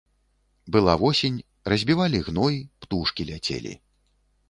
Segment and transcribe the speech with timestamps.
[0.75, 1.37] Была восень,
[1.73, 3.81] разбівалі гной, птушкі ляцелі.